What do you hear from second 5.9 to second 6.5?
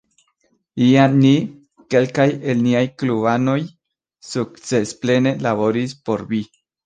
por vi.